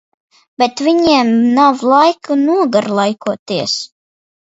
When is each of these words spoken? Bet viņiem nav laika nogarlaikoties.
Bet 0.61 0.79
viņiem 0.85 1.29
nav 1.57 1.83
laika 1.91 2.37
nogarlaikoties. 2.39 3.77